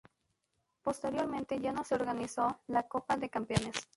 [0.81, 3.87] Posteriormente ya no se organizó la Copa de Campeones.